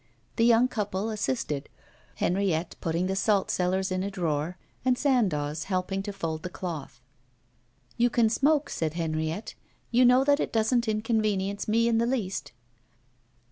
[0.37, 1.69] The young couple assisted,
[2.15, 6.99] Henriette putting the salt cellars in a drawer, and Sandoz helping to fold the cloth.
[7.97, 9.53] 'You can smoke,' said Henriette.
[9.91, 12.51] 'You know that it doesn't inconvenience me in the least.